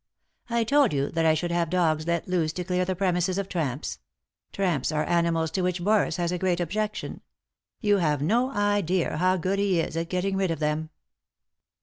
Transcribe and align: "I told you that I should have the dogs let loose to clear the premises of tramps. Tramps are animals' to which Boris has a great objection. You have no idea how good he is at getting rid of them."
"I 0.49 0.63
told 0.63 0.93
you 0.93 1.11
that 1.11 1.27
I 1.27 1.35
should 1.35 1.51
have 1.51 1.69
the 1.69 1.77
dogs 1.77 2.07
let 2.07 2.27
loose 2.27 2.51
to 2.53 2.63
clear 2.63 2.85
the 2.85 2.95
premises 2.95 3.37
of 3.37 3.47
tramps. 3.47 3.99
Tramps 4.51 4.91
are 4.91 5.03
animals' 5.05 5.51
to 5.51 5.61
which 5.61 5.83
Boris 5.83 6.17
has 6.17 6.31
a 6.31 6.39
great 6.39 6.59
objection. 6.59 7.21
You 7.81 7.97
have 7.97 8.19
no 8.19 8.49
idea 8.49 9.17
how 9.17 9.37
good 9.37 9.59
he 9.59 9.79
is 9.79 9.95
at 9.95 10.09
getting 10.09 10.37
rid 10.37 10.49
of 10.49 10.57
them." 10.57 10.89